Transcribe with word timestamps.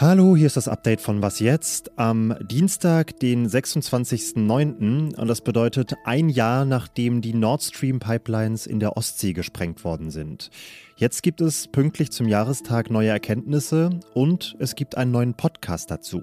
Hallo, 0.00 0.34
hier 0.34 0.46
ist 0.46 0.56
das 0.56 0.66
Update 0.66 1.02
von 1.02 1.20
Was 1.20 1.40
jetzt 1.40 1.98
am 1.98 2.34
Dienstag, 2.40 3.20
den 3.20 3.46
26.09. 3.46 5.14
Und 5.14 5.28
das 5.28 5.42
bedeutet 5.42 5.92
ein 6.06 6.30
Jahr, 6.30 6.64
nachdem 6.64 7.20
die 7.20 7.34
Nord 7.34 7.62
Stream 7.62 8.00
Pipelines 8.00 8.66
in 8.66 8.80
der 8.80 8.96
Ostsee 8.96 9.34
gesprengt 9.34 9.84
worden 9.84 10.10
sind. 10.10 10.48
Jetzt 10.96 11.22
gibt 11.22 11.42
es 11.42 11.68
pünktlich 11.68 12.12
zum 12.12 12.28
Jahrestag 12.28 12.90
neue 12.90 13.10
Erkenntnisse 13.10 14.00
und 14.14 14.56
es 14.58 14.74
gibt 14.74 14.96
einen 14.96 15.10
neuen 15.10 15.34
Podcast 15.34 15.90
dazu. 15.90 16.22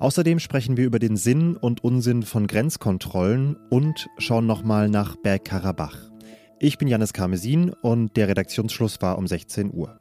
Außerdem 0.00 0.38
sprechen 0.38 0.76
wir 0.76 0.84
über 0.84 0.98
den 0.98 1.16
Sinn 1.16 1.56
und 1.56 1.82
Unsinn 1.82 2.24
von 2.24 2.46
Grenzkontrollen 2.46 3.56
und 3.70 4.06
schauen 4.18 4.44
nochmal 4.44 4.90
nach 4.90 5.16
Bergkarabach. 5.16 5.96
Ich 6.60 6.76
bin 6.76 6.88
Janis 6.88 7.14
Karmesin 7.14 7.70
und 7.80 8.18
der 8.18 8.28
Redaktionsschluss 8.28 9.00
war 9.00 9.16
um 9.16 9.26
16 9.26 9.72
Uhr. 9.72 9.98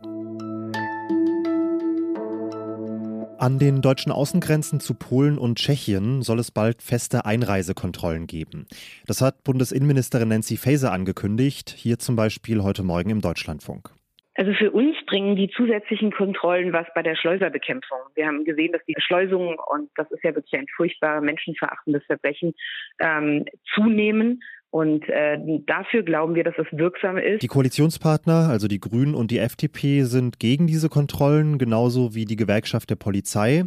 An 3.39 3.59
den 3.59 3.81
deutschen 3.83 4.11
Außengrenzen 4.11 4.79
zu 4.79 4.95
Polen 4.95 5.37
und 5.37 5.59
Tschechien 5.59 6.23
soll 6.23 6.39
es 6.39 6.49
bald 6.49 6.81
feste 6.81 7.25
Einreisekontrollen 7.25 8.25
geben. 8.25 8.65
Das 9.05 9.21
hat 9.21 9.43
Bundesinnenministerin 9.43 10.29
Nancy 10.29 10.57
Faeser 10.57 10.91
angekündigt, 10.91 11.69
hier 11.69 11.99
zum 11.99 12.15
Beispiel 12.15 12.63
heute 12.63 12.81
Morgen 12.81 13.11
im 13.11 13.21
Deutschlandfunk. 13.21 13.91
Also 14.33 14.53
für 14.53 14.71
uns 14.71 14.95
bringen 15.05 15.35
die 15.35 15.49
zusätzlichen 15.49 16.11
Kontrollen 16.11 16.73
was 16.73 16.87
bei 16.95 17.03
der 17.03 17.15
Schleuserbekämpfung. 17.15 17.99
Wir 18.15 18.25
haben 18.25 18.43
gesehen, 18.43 18.71
dass 18.71 18.83
die 18.85 18.93
Verschleusungen, 18.93 19.57
und 19.71 19.89
das 19.95 20.09
ist 20.11 20.23
ja 20.23 20.33
wirklich 20.33 20.53
ein 20.53 20.67
furchtbar 20.75 21.21
menschenverachtendes 21.21 22.03
Verbrechen, 22.05 22.55
ähm, 22.99 23.45
zunehmen. 23.75 24.41
Und 24.77 25.09
äh, 25.09 25.39
dafür 25.65 26.03
glauben 26.03 26.35
wir, 26.35 26.43
dass 26.43 26.53
es 26.59 26.67
wirksam 26.71 27.17
ist. 27.17 27.41
Die 27.41 27.47
Koalitionspartner, 27.47 28.47
also 28.47 28.67
die 28.67 28.79
Grünen 28.79 29.15
und 29.15 29.31
die 29.31 29.39
FDP, 29.39 30.03
sind 30.03 30.37
gegen 30.37 30.67
diese 30.67 30.87
Kontrollen, 30.87 31.57
genauso 31.57 32.13
wie 32.13 32.25
die 32.25 32.35
Gewerkschaft 32.35 32.91
der 32.91 32.95
Polizei. 32.95 33.63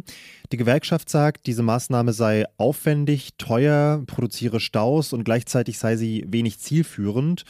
Die 0.53 0.55
Gewerkschaft 0.57 1.09
sagt, 1.09 1.47
diese 1.47 1.63
Maßnahme 1.63 2.13
sei 2.13 2.45
aufwendig, 2.55 3.31
teuer, 3.37 4.03
produziere 4.07 4.61
Staus 4.61 5.11
und 5.11 5.25
gleichzeitig 5.25 5.79
sei 5.79 5.97
sie 5.97 6.23
wenig 6.29 6.59
zielführend. 6.59 7.43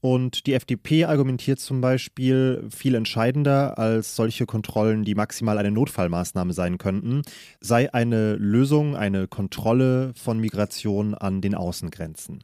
Und 0.00 0.46
die 0.46 0.54
FDP 0.54 1.04
argumentiert 1.04 1.60
zum 1.60 1.82
Beispiel 1.82 2.64
viel 2.74 2.94
entscheidender 2.94 3.78
als 3.78 4.16
solche 4.16 4.46
Kontrollen, 4.46 5.04
die 5.04 5.14
maximal 5.14 5.58
eine 5.58 5.70
Notfallmaßnahme 5.70 6.54
sein 6.54 6.78
könnten, 6.78 7.20
sei 7.60 7.92
eine 7.92 8.36
Lösung, 8.36 8.96
eine 8.96 9.28
Kontrolle 9.28 10.14
von 10.14 10.38
Migration 10.38 11.12
an 11.12 11.42
den 11.42 11.54
Außengrenzen. 11.54 12.42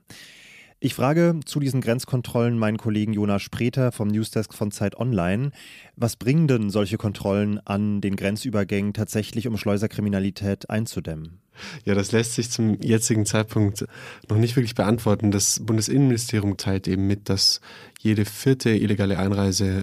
Ich 0.81 0.95
frage 0.95 1.41
zu 1.45 1.59
diesen 1.59 1.81
Grenzkontrollen 1.81 2.57
meinen 2.57 2.77
Kollegen 2.77 3.13
Jonas 3.13 3.43
Spreter 3.43 3.91
vom 3.91 4.07
Newsdesk 4.07 4.55
von 4.55 4.71
Zeit 4.71 4.97
Online. 4.97 5.51
Was 5.97 6.15
bringen 6.15 6.47
denn 6.47 6.71
solche 6.71 6.99
Kontrollen 6.99 7.59
an 7.67 8.01
den 8.01 8.15
Grenzübergängen 8.15 8.93
tatsächlich, 8.95 9.49
um 9.49 9.59
Schleuserkriminalität 9.59 10.71
einzudämmen? 10.71 11.41
Ja, 11.85 11.97
das 11.97 12.13
lässt 12.13 12.35
sich 12.35 12.53
zum 12.53 12.81
jetzigen 12.81 13.27
Zeitpunkt 13.27 13.87
noch 14.29 14.37
nicht 14.37 14.55
wirklich 14.55 14.77
beantworten. 14.77 15.33
Das 15.33 15.59
Bundesinnenministerium 15.65 16.57
teilt 16.57 16.87
eben 16.87 17.09
mit, 17.09 17.29
dass 17.29 17.61
jede 17.99 18.25
vierte 18.25 18.71
illegale 18.71 19.19
Einreise 19.19 19.83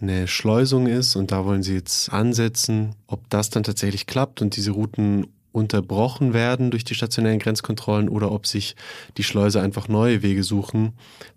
eine 0.00 0.28
Schleusung 0.28 0.86
ist 0.86 1.16
und 1.16 1.32
da 1.32 1.44
wollen 1.46 1.64
sie 1.64 1.74
jetzt 1.74 2.12
ansetzen. 2.12 2.94
Ob 3.08 3.28
das 3.28 3.50
dann 3.50 3.64
tatsächlich 3.64 4.06
klappt 4.06 4.40
und 4.40 4.54
diese 4.54 4.70
Routen 4.70 5.26
unterbrochen 5.58 6.32
werden 6.32 6.70
durch 6.70 6.84
die 6.84 6.94
stationären 6.94 7.38
Grenzkontrollen 7.38 8.08
oder 8.08 8.32
ob 8.32 8.46
sich 8.46 8.76
die 9.16 9.22
Schleuse 9.22 9.60
einfach 9.60 9.88
neue 9.88 10.22
Wege 10.22 10.42
suchen. 10.42 10.94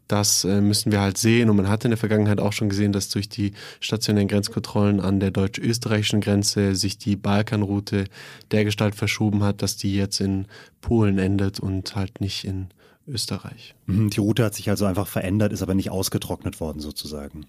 Das 0.07 0.43
äh, 0.43 0.61
müssen 0.61 0.91
wir 0.91 1.01
halt 1.01 1.17
sehen. 1.17 1.49
Und 1.49 1.57
man 1.57 1.69
hat 1.69 1.85
in 1.85 1.91
der 1.91 1.97
Vergangenheit 1.97 2.39
auch 2.39 2.53
schon 2.53 2.69
gesehen, 2.69 2.91
dass 2.91 3.09
durch 3.09 3.29
die 3.29 3.53
stationären 3.79 4.27
Grenzkontrollen 4.27 4.99
an 4.99 5.19
der 5.19 5.31
deutsch-österreichischen 5.31 6.21
Grenze 6.21 6.75
sich 6.75 6.97
die 6.97 7.15
Balkanroute 7.15 8.05
dergestalt 8.51 8.95
verschoben 8.95 9.43
hat, 9.43 9.61
dass 9.61 9.77
die 9.77 9.95
jetzt 9.95 10.19
in 10.19 10.45
Polen 10.81 11.17
endet 11.17 11.59
und 11.59 11.95
halt 11.95 12.21
nicht 12.21 12.43
in 12.43 12.67
Österreich. 13.07 13.75
Mhm, 13.85 14.09
die 14.09 14.19
Route 14.19 14.43
hat 14.43 14.55
sich 14.55 14.69
also 14.69 14.85
einfach 14.85 15.07
verändert, 15.07 15.53
ist 15.53 15.61
aber 15.61 15.73
nicht 15.73 15.91
ausgetrocknet 15.91 16.59
worden 16.59 16.79
sozusagen. 16.79 17.45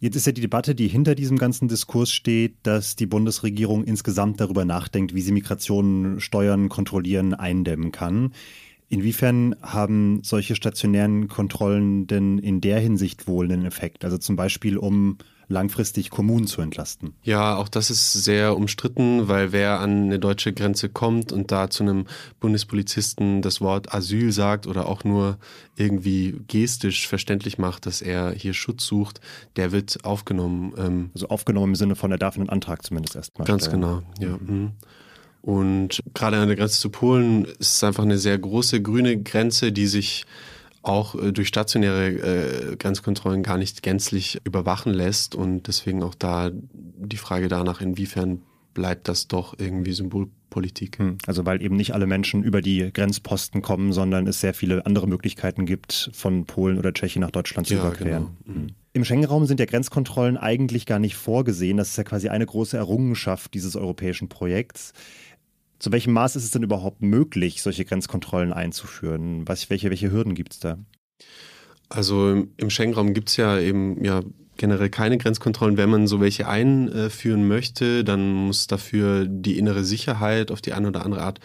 Jetzt 0.00 0.14
ist 0.14 0.26
ja 0.26 0.32
die 0.32 0.40
Debatte, 0.40 0.76
die 0.76 0.86
hinter 0.86 1.16
diesem 1.16 1.38
ganzen 1.38 1.66
Diskurs 1.66 2.12
steht, 2.12 2.54
dass 2.62 2.94
die 2.94 3.06
Bundesregierung 3.06 3.82
insgesamt 3.82 4.40
darüber 4.40 4.64
nachdenkt, 4.64 5.12
wie 5.12 5.20
sie 5.20 5.32
Migration 5.32 6.20
steuern, 6.20 6.68
kontrollieren, 6.68 7.34
eindämmen 7.34 7.90
kann. 7.90 8.32
Inwiefern 8.88 9.54
haben 9.62 10.22
solche 10.22 10.56
stationären 10.56 11.28
Kontrollen 11.28 12.06
denn 12.06 12.38
in 12.38 12.60
der 12.60 12.80
Hinsicht 12.80 13.26
wohl 13.28 13.44
einen 13.46 13.66
Effekt? 13.66 14.04
Also 14.04 14.16
zum 14.18 14.36
Beispiel, 14.36 14.78
um 14.78 15.18
langfristig 15.48 16.10
Kommunen 16.10 16.46
zu 16.46 16.60
entlasten. 16.60 17.14
Ja, 17.22 17.56
auch 17.56 17.68
das 17.68 17.90
ist 17.90 18.12
sehr 18.12 18.56
umstritten, 18.56 19.28
weil 19.28 19.52
wer 19.52 19.80
an 19.80 20.04
eine 20.04 20.18
deutsche 20.18 20.52
Grenze 20.52 20.88
kommt 20.90 21.32
und 21.32 21.50
da 21.50 21.70
zu 21.70 21.82
einem 21.82 22.06
Bundespolizisten 22.38 23.42
das 23.42 23.60
Wort 23.60 23.94
Asyl 23.94 24.30
sagt 24.30 24.66
oder 24.66 24.86
auch 24.86 25.04
nur 25.04 25.38
irgendwie 25.76 26.36
gestisch 26.48 27.08
verständlich 27.08 27.56
macht, 27.58 27.86
dass 27.86 28.02
er 28.02 28.32
hier 28.32 28.52
Schutz 28.52 28.86
sucht, 28.86 29.20
der 29.56 29.72
wird 29.72 30.04
aufgenommen. 30.04 30.74
Ähm 30.76 31.10
also 31.14 31.28
aufgenommen 31.28 31.72
im 31.72 31.76
Sinne 31.76 31.96
von, 31.96 32.10
er 32.10 32.18
darf 32.18 32.36
einen 32.36 32.50
Antrag 32.50 32.84
zumindest 32.84 33.16
erstmal 33.16 33.46
Ganz 33.46 33.64
stellen. 33.64 33.80
genau, 33.80 34.02
ja. 34.20 34.36
Mhm. 34.36 34.72
Und 35.42 36.02
gerade 36.14 36.36
an 36.36 36.48
der 36.48 36.56
Grenze 36.56 36.80
zu 36.80 36.90
Polen 36.90 37.44
ist 37.44 37.76
es 37.76 37.84
einfach 37.84 38.02
eine 38.02 38.18
sehr 38.18 38.38
große 38.38 38.82
grüne 38.82 39.22
Grenze, 39.22 39.72
die 39.72 39.86
sich 39.86 40.24
auch 40.82 41.14
äh, 41.14 41.32
durch 41.32 41.48
stationäre 41.48 42.08
äh, 42.08 42.76
Grenzkontrollen 42.76 43.42
gar 43.42 43.58
nicht 43.58 43.82
gänzlich 43.82 44.40
überwachen 44.44 44.92
lässt 44.92 45.34
und 45.34 45.66
deswegen 45.66 46.02
auch 46.02 46.14
da 46.14 46.50
die 46.52 47.16
Frage 47.16 47.48
danach, 47.48 47.80
inwiefern 47.80 48.42
bleibt 48.74 49.08
das 49.08 49.26
doch 49.26 49.54
irgendwie 49.58 49.92
Symbolpolitik. 49.92 50.98
Hm, 50.98 51.18
also 51.26 51.44
weil 51.44 51.62
eben 51.62 51.76
nicht 51.76 51.94
alle 51.94 52.06
Menschen 52.06 52.44
über 52.44 52.62
die 52.62 52.92
Grenzposten 52.92 53.60
kommen, 53.60 53.92
sondern 53.92 54.26
es 54.26 54.40
sehr 54.40 54.54
viele 54.54 54.86
andere 54.86 55.08
Möglichkeiten 55.08 55.66
gibt, 55.66 56.10
von 56.12 56.44
Polen 56.44 56.78
oder 56.78 56.92
Tschechien 56.92 57.22
nach 57.22 57.32
Deutschland 57.32 57.66
zu 57.66 57.74
ja, 57.74 57.80
überqueren. 57.80 58.28
Genau. 58.46 58.58
Mhm. 58.58 58.66
Im 58.92 59.04
Schengen-Raum 59.04 59.46
sind 59.46 59.60
ja 59.60 59.66
Grenzkontrollen 59.66 60.36
eigentlich 60.36 60.86
gar 60.86 60.98
nicht 60.98 61.16
vorgesehen. 61.16 61.76
Das 61.76 61.90
ist 61.90 61.96
ja 61.96 62.04
quasi 62.04 62.28
eine 62.28 62.46
große 62.46 62.76
Errungenschaft 62.76 63.52
dieses 63.54 63.76
europäischen 63.76 64.28
Projekts. 64.28 64.92
Zu 65.78 65.92
welchem 65.92 66.12
Maß 66.12 66.36
ist 66.36 66.44
es 66.44 66.50
denn 66.50 66.62
überhaupt 66.62 67.02
möglich, 67.02 67.62
solche 67.62 67.84
Grenzkontrollen 67.84 68.52
einzuführen? 68.52 69.46
Was, 69.46 69.70
welche, 69.70 69.90
welche 69.90 70.10
Hürden 70.10 70.34
gibt 70.34 70.54
es 70.54 70.60
da? 70.60 70.78
Also 71.88 72.46
im 72.56 72.70
Schengen-Raum 72.70 73.14
gibt 73.14 73.30
es 73.30 73.36
ja 73.36 73.58
eben 73.58 74.04
ja 74.04 74.22
generell 74.58 74.90
keine 74.90 75.16
Grenzkontrollen. 75.16 75.76
Wenn 75.76 75.88
man 75.88 76.06
so 76.06 76.20
welche 76.20 76.46
einführen 76.48 77.48
möchte, 77.48 78.04
dann 78.04 78.32
muss 78.32 78.66
dafür 78.66 79.24
die 79.26 79.56
innere 79.56 79.84
Sicherheit 79.84 80.50
auf 80.50 80.60
die 80.60 80.74
eine 80.74 80.88
oder 80.88 81.04
andere 81.04 81.22
Art 81.22 81.40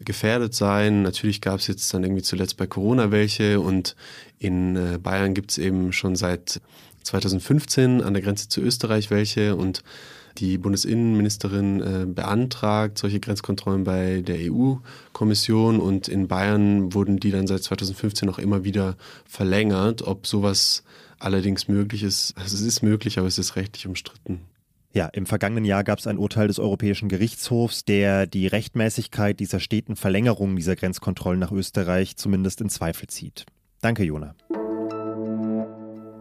gefährdet 0.00 0.54
sein. 0.54 1.02
Natürlich 1.02 1.40
gab 1.40 1.58
es 1.58 1.66
jetzt 1.66 1.92
dann 1.92 2.04
irgendwie 2.04 2.22
zuletzt 2.22 2.56
bei 2.56 2.66
Corona 2.66 3.10
welche 3.10 3.60
und 3.60 3.96
in 4.38 4.76
äh, 4.76 4.98
Bayern 4.98 5.34
gibt 5.34 5.50
es 5.50 5.58
eben 5.58 5.92
schon 5.92 6.16
seit 6.16 6.60
2015 7.02 8.00
an 8.00 8.14
der 8.14 8.22
Grenze 8.22 8.48
zu 8.48 8.60
Österreich 8.60 9.10
welche 9.10 9.56
und 9.56 9.82
die 10.38 10.58
Bundesinnenministerin 10.58 11.80
äh, 11.80 12.06
beantragt 12.06 12.98
solche 12.98 13.20
Grenzkontrollen 13.20 13.84
bei 13.84 14.22
der 14.22 14.36
EU-Kommission 14.52 15.80
und 15.80 16.08
in 16.08 16.28
Bayern 16.28 16.94
wurden 16.94 17.18
die 17.18 17.30
dann 17.30 17.46
seit 17.46 17.62
2015 17.62 18.28
auch 18.28 18.38
immer 18.38 18.64
wieder 18.64 18.96
verlängert. 19.26 20.02
Ob 20.02 20.26
sowas 20.26 20.84
allerdings 21.18 21.68
möglich 21.68 22.02
ist, 22.02 22.34
also 22.36 22.56
es 22.56 22.62
ist 22.62 22.82
möglich, 22.82 23.18
aber 23.18 23.28
es 23.28 23.38
ist 23.38 23.56
rechtlich 23.56 23.86
umstritten. 23.86 24.40
Ja, 24.94 25.06
im 25.06 25.24
vergangenen 25.24 25.64
Jahr 25.64 25.84
gab 25.84 26.00
es 26.00 26.06
ein 26.06 26.18
Urteil 26.18 26.48
des 26.48 26.58
Europäischen 26.58 27.08
Gerichtshofs, 27.08 27.84
der 27.84 28.26
die 28.26 28.46
Rechtmäßigkeit 28.46 29.40
dieser 29.40 29.58
steten 29.58 29.96
Verlängerung 29.96 30.54
dieser 30.54 30.76
Grenzkontrollen 30.76 31.40
nach 31.40 31.52
Österreich 31.52 32.16
zumindest 32.16 32.60
in 32.60 32.68
Zweifel 32.68 33.08
zieht. 33.08 33.46
Danke, 33.80 34.04
Jona. 34.04 34.34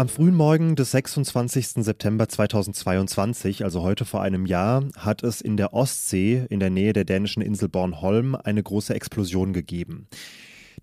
Am 0.01 0.09
frühen 0.09 0.33
Morgen 0.33 0.75
des 0.75 0.89
26. 0.89 1.83
September 1.83 2.27
2022, 2.27 3.63
also 3.63 3.83
heute 3.83 4.03
vor 4.03 4.23
einem 4.23 4.47
Jahr, 4.47 4.83
hat 4.97 5.21
es 5.21 5.41
in 5.41 5.57
der 5.57 5.75
Ostsee 5.75 6.47
in 6.49 6.59
der 6.59 6.71
Nähe 6.71 6.91
der 6.91 7.05
dänischen 7.05 7.43
Insel 7.43 7.69
Bornholm 7.69 8.33
eine 8.33 8.63
große 8.63 8.95
Explosion 8.95 9.53
gegeben. 9.53 10.07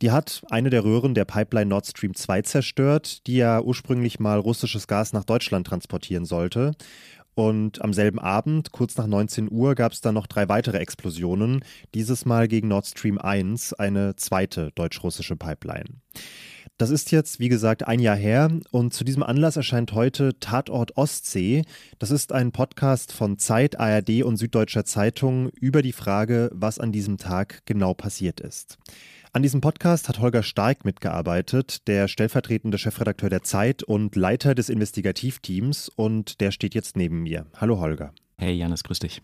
Die 0.03 0.12
hat 0.12 0.43
eine 0.50 0.70
der 0.70 0.85
Röhren 0.85 1.15
der 1.15 1.25
Pipeline 1.25 1.67
Nord 1.67 1.88
Stream 1.88 2.15
2 2.15 2.43
zerstört, 2.43 3.26
die 3.26 3.38
ja 3.38 3.61
ursprünglich 3.61 4.20
mal 4.20 4.38
russisches 4.38 4.87
Gas 4.87 5.12
nach 5.12 5.25
Deutschland 5.25 5.67
transportieren 5.67 6.25
sollte. 6.25 6.76
Und 7.35 7.82
am 7.82 7.93
selben 7.93 8.21
Abend, 8.21 8.71
kurz 8.71 8.97
nach 8.97 9.09
19 9.09 9.50
Uhr, 9.50 9.75
gab 9.75 9.91
es 9.91 10.00
dann 10.00 10.14
noch 10.14 10.29
drei 10.29 10.49
weitere 10.49 10.79
Explosionen, 10.79 11.64
dieses 11.93 12.25
Mal 12.25 12.47
gegen 12.47 12.69
Nord 12.69 12.87
Stream 12.87 13.19
1, 13.19 13.73
eine 13.73 14.14
zweite 14.14 14.71
deutsch-russische 14.76 15.35
Pipeline. 15.35 15.87
Das 16.78 16.90
ist 16.90 17.10
jetzt, 17.10 17.40
wie 17.40 17.48
gesagt, 17.48 17.88
ein 17.88 17.98
Jahr 17.98 18.14
her 18.14 18.52
und 18.70 18.94
zu 18.94 19.02
diesem 19.02 19.25
Anlass 19.25 19.56
erscheint 19.56 19.94
heute 19.94 20.38
Tatort 20.38 20.96
Ostsee. 20.96 21.64
Das 21.98 22.12
ist 22.12 22.32
ein 22.32 22.52
Podcast 22.52 23.10
von 23.10 23.36
Zeit, 23.36 23.80
ARD 23.80 24.22
und 24.22 24.36
Süddeutscher 24.36 24.84
Zeitung 24.84 25.48
über 25.60 25.82
die 25.82 25.92
Frage, 25.92 26.50
was 26.52 26.78
an 26.78 26.92
diesem 26.92 27.19
Tag 27.19 27.62
genau 27.66 27.94
passiert 27.94 28.38
ist. 28.38 28.78
An 29.32 29.42
diesem 29.42 29.60
Podcast 29.60 30.08
hat 30.08 30.20
Holger 30.20 30.44
Stark 30.44 30.84
mitgearbeitet, 30.84 31.88
der 31.88 32.06
stellvertretende 32.06 32.78
Chefredakteur 32.78 33.28
der 33.28 33.42
Zeit 33.42 33.82
und 33.82 34.14
Leiter 34.14 34.54
des 34.54 34.69
Investigativteams 34.69 35.88
und 35.88 36.40
der 36.40 36.52
steht 36.52 36.76
jetzt 36.76 36.96
neben 36.96 37.25
mir. 37.25 37.46
Hallo 37.56 37.80
Holger. 37.80 38.12
Hey 38.36 38.54
Janis, 38.54 38.84
grüß 38.84 39.00
dich. 39.00 39.20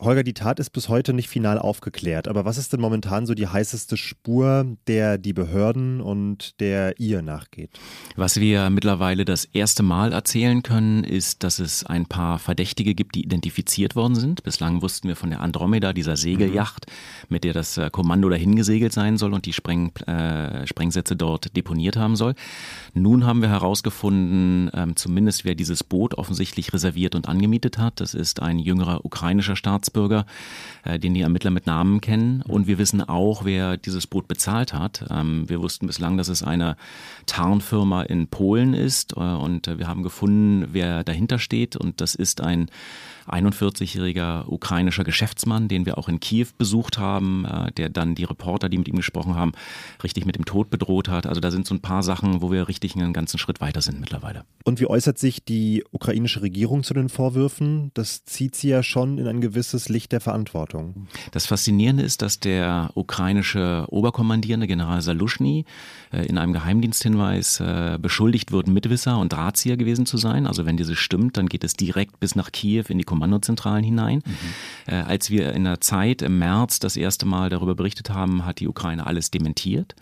Holger, 0.00 0.22
die 0.22 0.32
Tat 0.32 0.58
ist 0.60 0.70
bis 0.70 0.88
heute 0.88 1.12
nicht 1.12 1.28
final 1.28 1.58
aufgeklärt. 1.58 2.26
Aber 2.26 2.46
was 2.46 2.56
ist 2.56 2.72
denn 2.72 2.80
momentan 2.80 3.26
so 3.26 3.34
die 3.34 3.48
heißeste 3.48 3.98
Spur, 3.98 4.78
der 4.86 5.18
die 5.18 5.34
Behörden 5.34 6.00
und 6.00 6.58
der 6.58 6.98
ihr 6.98 7.20
nachgeht? 7.20 7.78
Was 8.16 8.40
wir 8.40 8.70
mittlerweile 8.70 9.26
das 9.26 9.44
erste 9.44 9.82
Mal 9.82 10.14
erzählen 10.14 10.62
können, 10.62 11.04
ist, 11.04 11.42
dass 11.42 11.58
es 11.58 11.84
ein 11.84 12.06
paar 12.06 12.38
Verdächtige 12.38 12.94
gibt, 12.94 13.14
die 13.14 13.24
identifiziert 13.24 13.94
worden 13.94 14.14
sind. 14.14 14.42
Bislang 14.42 14.80
wussten 14.80 15.06
wir 15.06 15.16
von 15.16 15.28
der 15.28 15.40
Andromeda, 15.40 15.92
dieser 15.92 16.16
Segelyacht, 16.16 16.86
mhm. 16.86 17.26
mit 17.28 17.44
der 17.44 17.52
das 17.52 17.76
äh, 17.76 17.90
Kommando 17.90 18.30
dahin 18.30 18.56
gesegelt 18.56 18.94
sein 18.94 19.18
soll 19.18 19.34
und 19.34 19.44
die 19.44 19.52
Spreng, 19.52 19.94
äh, 20.06 20.66
Sprengsätze 20.66 21.14
dort 21.14 21.54
deponiert 21.58 21.96
haben 21.98 22.16
soll. 22.16 22.34
Nun 22.94 23.26
haben 23.26 23.42
wir 23.42 23.50
herausgefunden, 23.50 24.70
äh, 24.72 24.94
zumindest 24.94 25.44
wer 25.44 25.54
dieses 25.54 25.84
Boot 25.84 26.14
offensichtlich 26.14 26.72
reserviert 26.72 27.14
und 27.14 27.28
angemietet 27.28 27.76
hat. 27.76 28.00
Das 28.00 28.14
ist 28.14 28.40
ein 28.40 28.58
jüngerer 28.58 29.04
ukrainischer 29.04 29.56
Staatsbürger 29.56 29.89
Staatsbürger, 29.90 30.24
äh, 30.84 30.98
den 30.98 31.14
die 31.14 31.20
Ermittler 31.20 31.50
mit 31.50 31.66
Namen 31.66 32.00
kennen. 32.00 32.42
Und 32.42 32.66
wir 32.66 32.78
wissen 32.78 33.02
auch, 33.02 33.44
wer 33.44 33.76
dieses 33.76 34.06
Boot 34.06 34.28
bezahlt 34.28 34.72
hat. 34.72 35.04
Ähm, 35.10 35.48
wir 35.48 35.60
wussten 35.60 35.86
bislang, 35.86 36.16
dass 36.16 36.28
es 36.28 36.42
eine 36.42 36.76
Tarnfirma 37.26 38.02
in 38.02 38.28
Polen 38.28 38.74
ist. 38.74 39.16
Äh, 39.16 39.20
und 39.20 39.66
wir 39.66 39.88
haben 39.88 40.02
gefunden, 40.02 40.68
wer 40.72 41.04
dahinter 41.04 41.38
steht. 41.38 41.76
Und 41.76 42.00
das 42.00 42.14
ist 42.14 42.40
ein 42.40 42.70
41-jähriger 43.30 44.48
ukrainischer 44.48 45.04
Geschäftsmann, 45.04 45.68
den 45.68 45.86
wir 45.86 45.98
auch 45.98 46.08
in 46.08 46.20
Kiew 46.20 46.48
besucht 46.58 46.98
haben, 46.98 47.44
äh, 47.44 47.72
der 47.72 47.88
dann 47.88 48.14
die 48.14 48.24
Reporter, 48.24 48.68
die 48.68 48.78
mit 48.78 48.88
ihm 48.88 48.96
gesprochen 48.96 49.34
haben, 49.34 49.52
richtig 50.02 50.26
mit 50.26 50.36
dem 50.36 50.44
Tod 50.44 50.70
bedroht 50.70 51.08
hat. 51.08 51.26
Also 51.26 51.40
da 51.40 51.50
sind 51.50 51.66
so 51.66 51.74
ein 51.74 51.80
paar 51.80 52.02
Sachen, 52.02 52.42
wo 52.42 52.50
wir 52.50 52.68
richtig 52.68 52.96
einen 52.96 53.12
ganzen 53.12 53.38
Schritt 53.38 53.60
weiter 53.60 53.82
sind 53.82 54.00
mittlerweile. 54.00 54.44
Und 54.64 54.80
wie 54.80 54.86
äußert 54.86 55.18
sich 55.18 55.44
die 55.44 55.84
ukrainische 55.90 56.42
Regierung 56.42 56.82
zu 56.82 56.94
den 56.94 57.08
Vorwürfen? 57.08 57.90
Das 57.94 58.24
zieht 58.24 58.54
sie 58.54 58.68
ja 58.68 58.82
schon 58.82 59.18
in 59.18 59.26
ein 59.26 59.40
gewisses 59.40 59.79
Licht 59.88 60.12
der 60.12 60.20
Verantwortung. 60.20 61.08
Das 61.32 61.46
Faszinierende 61.46 62.02
ist, 62.02 62.22
dass 62.22 62.40
der 62.40 62.90
ukrainische 62.94 63.86
Oberkommandierende 63.88 64.66
General 64.66 65.00
Salushny 65.00 65.64
äh, 66.12 66.26
in 66.26 66.38
einem 66.38 66.52
Geheimdiensthinweis 66.52 67.60
äh, 67.60 67.98
beschuldigt 68.00 68.52
wird, 68.52 68.68
Mitwisser 68.68 69.18
und 69.18 69.32
Drahtzieher 69.32 69.76
gewesen 69.76 70.06
zu 70.06 70.16
sein. 70.16 70.46
Also 70.46 70.66
wenn 70.66 70.76
dieses 70.76 70.98
stimmt, 70.98 71.36
dann 71.36 71.48
geht 71.48 71.64
es 71.64 71.74
direkt 71.74 72.20
bis 72.20 72.34
nach 72.34 72.52
Kiew 72.52 72.84
in 72.88 72.98
die 72.98 73.04
Kommandozentralen 73.04 73.84
hinein. 73.84 74.22
Mhm. 74.24 74.92
Äh, 74.92 74.96
als 75.02 75.30
wir 75.30 75.52
in 75.52 75.64
der 75.64 75.80
Zeit 75.80 76.22
im 76.22 76.38
März 76.38 76.80
das 76.80 76.96
erste 76.96 77.26
Mal 77.26 77.50
darüber 77.50 77.74
berichtet 77.74 78.10
haben, 78.10 78.44
hat 78.44 78.60
die 78.60 78.68
Ukraine 78.68 79.06
alles 79.06 79.30
dementiert. 79.30 79.94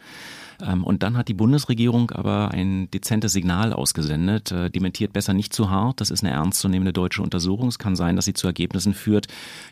Ähm, 0.61 0.85
und 0.85 1.03
dann 1.03 1.17
hat 1.17 1.29
die 1.29 1.35
Bundesregierung 1.35 2.11
aber 2.11 2.51
ein 2.53 2.91
dezentes 2.91 3.33
Signal 3.33 3.73
ausgesendet, 3.73 4.53
äh, 4.53 4.71
dementiert 4.71 5.13
besser 5.13 5.35
nicht 5.35 5.53
zu 5.53 5.71
hart, 5.71 6.01
das 6.01 6.11
ist 6.11 6.25
eine 6.25 6.33
ernstzunehmende 6.33 6.93
deutsche 6.93 7.23
Untersuchung. 7.23 7.69
Es 7.69 7.79
kann 7.79 7.97
sein, 7.97 8.17
dass 8.17 8.25
sie 8.25 8.35
zu 8.35 8.47
Ergebnissen 8.47 8.95
führt, 8.95 9.27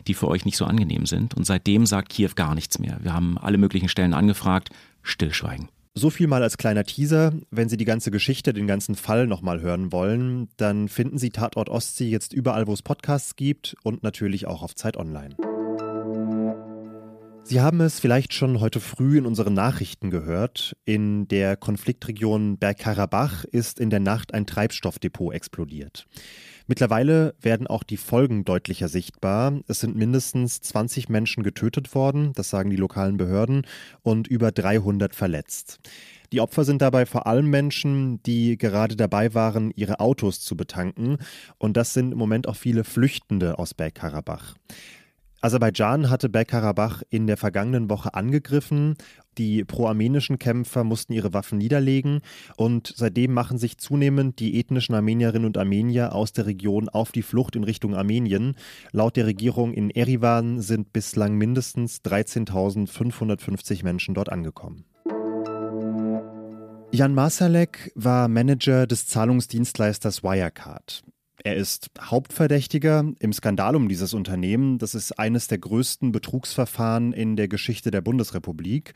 die 0.07 0.13
für 0.13 0.27
euch 0.27 0.45
nicht 0.45 0.57
so 0.57 0.65
angenehm 0.65 1.05
sind. 1.05 1.33
Und 1.33 1.45
seitdem 1.45 1.85
sagt 1.85 2.09
Kiew 2.09 2.31
gar 2.35 2.55
nichts 2.55 2.79
mehr. 2.79 2.99
Wir 3.01 3.13
haben 3.13 3.37
alle 3.37 3.57
möglichen 3.57 3.89
Stellen 3.89 4.13
angefragt, 4.13 4.69
Stillschweigen. 5.03 5.69
So 5.95 6.11
viel 6.11 6.27
mal 6.27 6.43
als 6.43 6.57
kleiner 6.57 6.83
Teaser. 6.83 7.33
Wenn 7.49 7.69
Sie 7.69 7.77
die 7.77 7.85
ganze 7.85 8.11
Geschichte, 8.11 8.53
den 8.53 8.67
ganzen 8.67 8.93
Fall 8.93 9.25
nochmal 9.25 9.61
hören 9.61 9.91
wollen, 9.91 10.47
dann 10.57 10.89
finden 10.89 11.17
Sie 11.17 11.31
Tatort 11.31 11.69
Ostsee 11.69 12.07
jetzt 12.07 12.33
überall, 12.33 12.67
wo 12.67 12.73
es 12.73 12.83
Podcasts 12.83 13.35
gibt 13.35 13.75
und 13.81 14.03
natürlich 14.03 14.45
auch 14.45 14.61
auf 14.61 14.75
Zeit 14.75 14.95
Online. 14.95 15.35
Sie 17.49 17.61
haben 17.61 17.79
es 17.79 18.01
vielleicht 18.01 18.33
schon 18.33 18.59
heute 18.59 18.81
früh 18.81 19.17
in 19.17 19.25
unseren 19.25 19.53
Nachrichten 19.53 20.09
gehört. 20.09 20.75
In 20.83 21.29
der 21.29 21.55
Konfliktregion 21.55 22.57
Bergkarabach 22.57 23.45
ist 23.45 23.79
in 23.79 23.89
der 23.89 24.01
Nacht 24.01 24.33
ein 24.33 24.45
Treibstoffdepot 24.45 25.33
explodiert. 25.33 26.07
Mittlerweile 26.67 27.35
werden 27.39 27.65
auch 27.65 27.83
die 27.83 27.95
Folgen 27.95 28.43
deutlicher 28.43 28.89
sichtbar. 28.89 29.61
Es 29.69 29.79
sind 29.79 29.95
mindestens 29.95 30.59
20 30.59 31.07
Menschen 31.07 31.41
getötet 31.41 31.95
worden, 31.95 32.33
das 32.33 32.49
sagen 32.49 32.69
die 32.69 32.75
lokalen 32.75 33.15
Behörden, 33.15 33.65
und 34.01 34.27
über 34.27 34.51
300 34.51 35.15
verletzt. 35.15 35.79
Die 36.33 36.41
Opfer 36.41 36.65
sind 36.65 36.81
dabei 36.81 37.05
vor 37.05 37.27
allem 37.27 37.49
Menschen, 37.49 38.21
die 38.23 38.57
gerade 38.57 38.97
dabei 38.97 39.33
waren, 39.33 39.71
ihre 39.77 40.01
Autos 40.01 40.41
zu 40.41 40.57
betanken. 40.57 41.19
Und 41.57 41.77
das 41.77 41.93
sind 41.93 42.11
im 42.11 42.17
Moment 42.17 42.49
auch 42.49 42.57
viele 42.57 42.83
Flüchtende 42.83 43.57
aus 43.57 43.73
Bergkarabach. 43.73 44.55
Aserbaidschan 45.39 46.09
hatte 46.09 46.29
Bergkarabach 46.29 47.03
in 47.09 47.27
der 47.27 47.37
vergangenen 47.37 47.89
Woche 47.89 48.15
angegriffen. 48.15 48.95
Die 49.37 49.63
pro-armenischen 49.63 50.39
Kämpfer 50.39 50.83
mussten 50.83 51.13
ihre 51.13 51.33
Waffen 51.33 51.59
niederlegen 51.59 52.21
und 52.55 52.91
seitdem 52.95 53.33
machen 53.33 53.59
sich 53.59 53.77
zunehmend 53.77 54.39
die 54.39 54.59
ethnischen 54.59 54.95
Armenierinnen 54.95 55.45
und 55.45 55.57
Armenier 55.59 56.15
aus 56.15 56.33
der 56.33 56.47
Region 56.47 56.89
auf 56.89 57.11
die 57.11 57.21
Flucht 57.21 57.55
in 57.55 57.63
Richtung 57.63 57.93
Armenien. 57.93 58.55
Laut 58.91 59.15
der 59.15 59.27
Regierung 59.27 59.73
in 59.73 59.91
Erivan 59.91 60.59
sind 60.59 60.91
bislang 60.91 61.35
mindestens 61.35 62.01
13.550 62.01 63.83
Menschen 63.83 64.15
dort 64.15 64.29
angekommen. 64.29 64.85
Jan 66.91 67.13
Masalek 67.13 67.91
war 67.93 68.27
Manager 68.27 68.87
des 68.87 69.07
Zahlungsdienstleisters 69.07 70.23
Wirecard. 70.23 71.03
Er 71.43 71.55
ist 71.55 71.91
Hauptverdächtiger 72.01 73.05
im 73.19 73.31
Skandal 73.31 73.75
um 73.75 73.87
dieses 73.87 74.13
Unternehmen. 74.13 74.79
Das 74.79 74.95
ist 74.95 75.19
eines 75.19 75.47
der 75.47 75.59
größten 75.59 76.11
Betrugsverfahren 76.11 77.13
in 77.13 77.35
der 77.35 77.47
Geschichte 77.47 77.91
der 77.91 78.01
Bundesrepublik. 78.01 78.93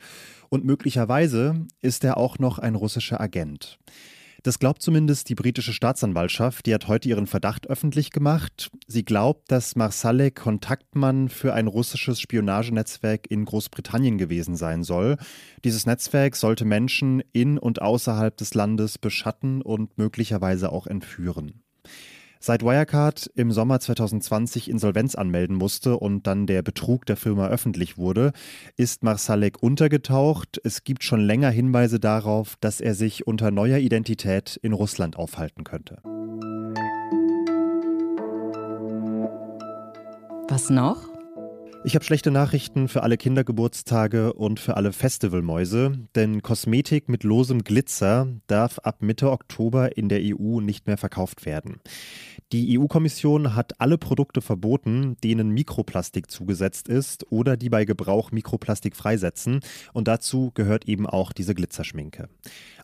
Und 0.48 0.64
möglicherweise 0.64 1.66
ist 1.80 2.04
er 2.04 2.16
auch 2.16 2.38
noch 2.38 2.58
ein 2.58 2.74
russischer 2.74 3.20
Agent. 3.20 3.78
Das 4.42 4.58
glaubt 4.58 4.82
zumindest 4.82 5.28
die 5.28 5.36
britische 5.36 5.72
Staatsanwaltschaft. 5.72 6.66
Die 6.66 6.74
hat 6.74 6.88
heute 6.88 7.08
ihren 7.08 7.28
Verdacht 7.28 7.68
öffentlich 7.68 8.10
gemacht. 8.10 8.70
Sie 8.88 9.04
glaubt, 9.04 9.52
dass 9.52 9.76
Marsalek 9.76 10.34
Kontaktmann 10.34 11.28
für 11.28 11.54
ein 11.54 11.68
russisches 11.68 12.20
Spionagenetzwerk 12.20 13.30
in 13.30 13.44
Großbritannien 13.44 14.18
gewesen 14.18 14.56
sein 14.56 14.82
soll. 14.82 15.16
Dieses 15.62 15.86
Netzwerk 15.86 16.34
sollte 16.34 16.64
Menschen 16.64 17.22
in 17.32 17.56
und 17.56 17.80
außerhalb 17.80 18.36
des 18.36 18.54
Landes 18.54 18.98
beschatten 18.98 19.62
und 19.62 19.96
möglicherweise 19.96 20.72
auch 20.72 20.88
entführen. 20.88 21.61
Seit 22.44 22.64
Wirecard 22.64 23.30
im 23.36 23.52
Sommer 23.52 23.78
2020 23.78 24.68
Insolvenz 24.68 25.14
anmelden 25.14 25.54
musste 25.54 25.96
und 25.96 26.26
dann 26.26 26.48
der 26.48 26.62
Betrug 26.62 27.06
der 27.06 27.16
Firma 27.16 27.46
öffentlich 27.46 27.98
wurde, 27.98 28.32
ist 28.76 29.04
Marsalek 29.04 29.62
untergetaucht. 29.62 30.60
Es 30.64 30.82
gibt 30.82 31.04
schon 31.04 31.20
länger 31.20 31.50
Hinweise 31.50 32.00
darauf, 32.00 32.56
dass 32.58 32.80
er 32.80 32.96
sich 32.96 33.28
unter 33.28 33.52
neuer 33.52 33.78
Identität 33.78 34.58
in 34.60 34.72
Russland 34.72 35.14
aufhalten 35.14 35.62
könnte. 35.62 35.98
Was 40.48 40.68
noch? 40.68 41.11
Ich 41.84 41.96
habe 41.96 42.04
schlechte 42.04 42.30
Nachrichten 42.30 42.86
für 42.86 43.02
alle 43.02 43.16
Kindergeburtstage 43.16 44.34
und 44.34 44.60
für 44.60 44.76
alle 44.76 44.92
Festivalmäuse, 44.92 45.98
denn 46.14 46.40
Kosmetik 46.40 47.08
mit 47.08 47.24
losem 47.24 47.64
Glitzer 47.64 48.28
darf 48.46 48.78
ab 48.78 49.02
Mitte 49.02 49.32
Oktober 49.32 49.96
in 49.96 50.08
der 50.08 50.20
EU 50.22 50.60
nicht 50.60 50.86
mehr 50.86 50.96
verkauft 50.96 51.44
werden. 51.44 51.80
Die 52.52 52.78
EU-Kommission 52.78 53.56
hat 53.56 53.80
alle 53.80 53.96
Produkte 53.96 54.42
verboten, 54.42 55.16
denen 55.24 55.50
Mikroplastik 55.50 56.30
zugesetzt 56.30 56.86
ist 56.86 57.32
oder 57.32 57.56
die 57.56 57.70
bei 57.70 57.86
Gebrauch 57.86 58.30
Mikroplastik 58.30 58.94
freisetzen. 58.94 59.60
Und 59.94 60.06
dazu 60.06 60.50
gehört 60.52 60.86
eben 60.86 61.06
auch 61.06 61.32
diese 61.32 61.54
Glitzerschminke. 61.54 62.28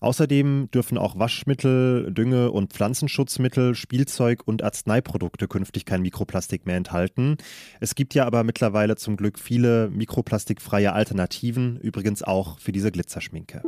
Außerdem 0.01 0.71
dürfen 0.73 0.97
auch 0.97 1.19
Waschmittel, 1.19 2.11
Dünge- 2.15 2.51
und 2.51 2.73
Pflanzenschutzmittel, 2.73 3.75
Spielzeug 3.75 4.43
und 4.47 4.63
Arzneiprodukte 4.63 5.49
künftig 5.49 5.85
kein 5.85 6.01
Mikroplastik 6.01 6.65
mehr 6.65 6.77
enthalten. 6.77 7.37
Es 7.79 7.95
gibt 7.95 8.15
ja 8.15 8.25
aber 8.25 8.45
mittlerweile 8.45 8.88
zum 8.97 9.17
Glück 9.17 9.39
viele 9.39 9.91
mikroplastikfreie 9.91 10.93
Alternativen, 10.93 11.79
übrigens 11.79 12.23
auch 12.23 12.59
für 12.59 12.73
diese 12.73 12.91
Glitzerschminke. 12.91 13.63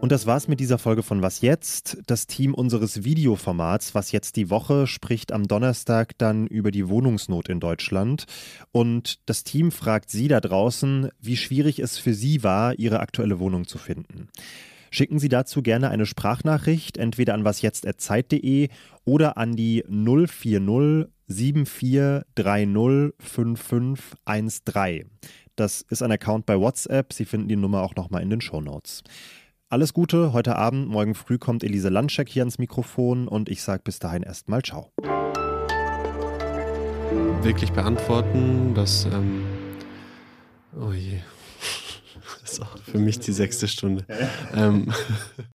Und 0.00 0.12
das 0.12 0.26
war's 0.26 0.48
mit 0.48 0.60
dieser 0.60 0.78
Folge 0.78 1.02
von 1.02 1.20
Was 1.20 1.42
jetzt? 1.42 1.98
Das 2.06 2.26
Team 2.26 2.54
unseres 2.54 3.04
Videoformats 3.04 3.94
Was 3.94 4.12
jetzt 4.12 4.36
die 4.36 4.48
Woche 4.48 4.86
spricht 4.86 5.30
am 5.30 5.46
Donnerstag 5.46 6.16
dann 6.16 6.46
über 6.46 6.70
die 6.70 6.88
Wohnungsnot 6.88 7.50
in 7.50 7.60
Deutschland. 7.60 8.24
Und 8.72 9.18
das 9.28 9.44
Team 9.44 9.70
fragt 9.70 10.08
Sie 10.10 10.28
da 10.28 10.40
draußen, 10.40 11.10
wie 11.20 11.36
schwierig 11.36 11.80
es 11.80 11.98
für 11.98 12.14
Sie 12.14 12.42
war, 12.42 12.78
Ihre 12.78 13.00
aktuelle 13.00 13.38
Wohnung 13.40 13.66
zu 13.66 13.76
finden. 13.76 14.28
Schicken 14.90 15.18
Sie 15.18 15.28
dazu 15.28 15.62
gerne 15.62 15.90
eine 15.90 16.06
Sprachnachricht, 16.06 16.96
entweder 16.96 17.34
an 17.34 17.44
wasjetzt.zeit.de 17.44 18.68
oder 19.04 19.36
an 19.36 19.54
die 19.54 19.84
040 19.86 20.60
7430 21.30 23.14
5513. 23.18 25.10
Das 25.54 25.82
ist 25.82 26.02
ein 26.02 26.10
Account 26.10 26.44
bei 26.44 26.58
WhatsApp. 26.58 27.12
Sie 27.12 27.24
finden 27.24 27.48
die 27.48 27.56
Nummer 27.56 27.82
auch 27.82 27.94
nochmal 27.94 28.22
in 28.22 28.30
den 28.30 28.40
Show 28.40 28.60
Notes. 28.60 29.02
Alles 29.68 29.94
Gute, 29.94 30.32
heute 30.32 30.56
Abend, 30.56 30.88
morgen 30.88 31.14
früh 31.14 31.38
kommt 31.38 31.62
Elise 31.62 31.90
Landscheck 31.90 32.28
hier 32.28 32.42
ans 32.42 32.58
Mikrofon 32.58 33.28
und 33.28 33.48
ich 33.48 33.62
sage 33.62 33.82
bis 33.84 34.00
dahin 34.00 34.24
erstmal 34.24 34.62
Ciao. 34.62 34.90
Wirklich 37.42 37.70
beantworten, 37.70 38.74
dass. 38.74 39.04
Ähm, 39.04 39.44
oh 40.76 40.92
je. 40.92 41.20
Das 42.42 42.52
ist 42.54 42.62
auch 42.62 42.78
für 42.78 42.98
mich 42.98 43.20
die 43.20 43.32
sechste 43.32 43.68
Stunde. 43.68 44.04
ähm, 44.54 44.92